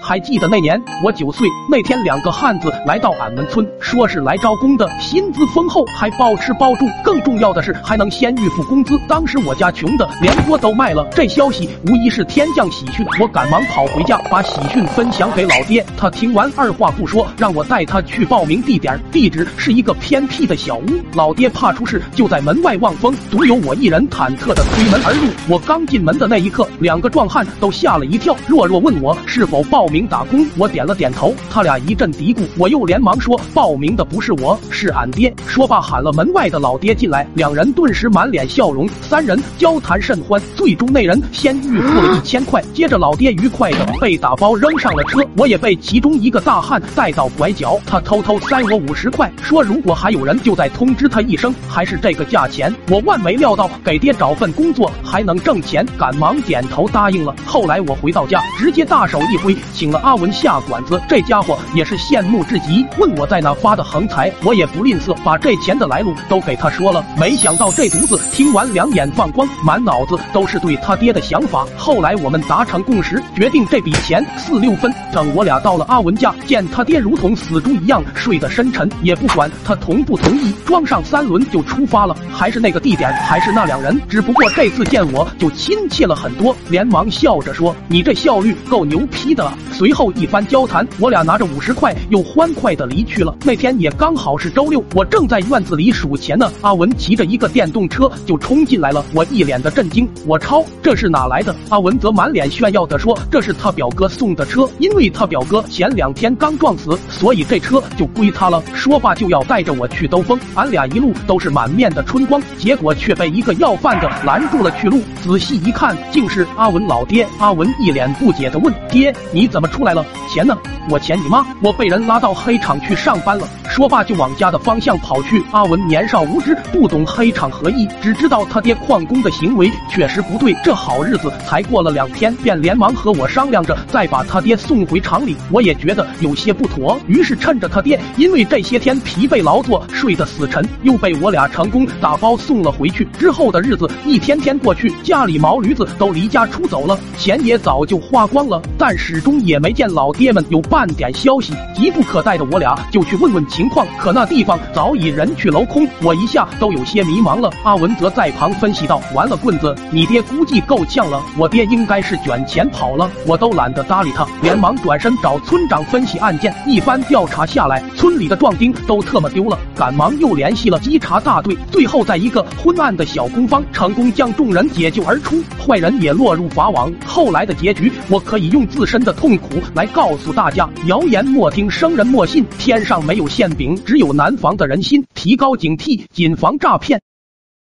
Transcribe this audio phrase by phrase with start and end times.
[0.00, 8.98] 还记得那年我九岁那天，两个汉子来到俺们村，说是来招工的，薪资丰厚，还包吃包住，更重要的是还能先预付工资。
[9.08, 13.06] 当时我家穷的连锅都卖了，这消息无疑是天降喜讯。
[13.20, 15.84] 我赶忙跑回家，把喜讯分享给老爹。
[15.96, 20.86] 他听完，二话不说，让我带他去报名地点，地址是一个偏僻的小屋。
[21.14, 25.32] 老爹怕出事，就在门外望风，独有我一人忐忑的推门而入。
[25.48, 30.46] 我刚进门的那一刻，两个壮汉都吓了一跳，弱弱问我是否报报名打工。
[30.58, 31.34] 我点了点头。
[31.48, 35.34] 他俩一阵嘀咕，我又连忙说报名的不是我，是俺爹。
[35.46, 40.38] 说罢喊了门外的老爹进来，两人顿时满脸笑容，三人交谈甚欢。
[40.54, 52.70] 最终那人先预付了一千块，接着老爹愉快的被打包扔上了车，我也被其中一个大汉带到拐角，他偷偷塞我五十块，说如果还有人就再通知他一声，还是这个价钱。
[52.90, 57.34] 我万没料到给爹找份工作还能挣钱，赶忙点头答应了。
[57.46, 61.00] 后来我回到家，直接大手一挥，请了阿文下馆子。
[61.08, 67.06] 这家伙也是羡慕至极，问我在哪发的横财，我也不吝啬，把这钱的来路都给他说了。
[67.16, 71.64] 没想到这犊子听完两眼放光，满脑子都是对他爹的想法。
[71.76, 74.92] 后来我们达成共识，决定这笔钱四六分。
[75.12, 82.16] 等我俩到了阿文家，见他爹如同死猪一样睡得深沉，也不管他同不同意，装上三轮就出发了。
[82.32, 93.36] 还是那个地点，还是那两人，只不过这次见我就亲切了很多，连忙笑着说：“你这效率够牛批的了。”随后一番交谈，我俩拿着五十块又欢快的离去了。
[93.44, 96.50] 那天也刚好是周六，我正在院子里数钱呢。
[96.60, 100.08] 阿文骑着一个电动车就冲进来了，我一脸的震惊。
[100.26, 101.54] 我操，这是哪来的？
[101.68, 110.38] 阿文则满脸炫耀的说：“这是他表哥送的车，因为他表哥前两天刚撞死，所以这车就归他了。”说罢就要带着我去兜风。
[110.54, 115.00] 俺俩一路都是满面的春光，结果却被一个要饭的拦住了去路。
[115.22, 117.26] 仔细一看，竟是阿文老爹。
[117.38, 120.06] 阿文一脸不解的问：“爹，你怎怎么出来了？
[120.32, 120.56] 钱呢？
[120.88, 121.44] 我钱你妈！
[121.60, 123.44] 我被人拉到黑厂去上班了。”
[123.78, 125.40] 说罢就往家的方向跑去。
[125.52, 130.52] 阿文年少无知，不懂黑厂何意，只知道他爹旷工的行为确实不对。
[130.64, 135.36] 这好日子才过了两天，便连忙和我商量着再把他爹送回厂里。
[135.52, 143.06] 我也觉得有些不妥，于是趁着他爹因为这些天疲惫劳作睡得死沉，又被我俩成功打包送了回去。
[143.16, 151.54] 之后的日子一天天过去，家里毛驴子都离家出走了，钱也早就花光了，但始终也没见老爹们有半点消息。
[151.76, 157.50] 急不可待的我俩就去问问情况，可那地方早已人去楼空，我一下都有些迷茫了。
[157.64, 166.54] 阿文则在旁分析道：“完了，棍子，你爹估计够呛了，我爹应该是卷钱跑了。”我都懒得搭理他，连忙转身找村长分析案件。
[166.66, 176.92] 一番调查下来，村里的壮丁都特么丢了，赶忙又联系了稽查大队，最后在一个昏暗的小工坊，成功将众人解救而出，坏人也落入法网。
[177.06, 185.04] 后来的结局，我可以用自身的痛苦来告诉大家：谣言莫听，生人莫信，天上没有馅饼只有南防的人心。
[185.14, 187.00] 提高警惕，谨防诈骗。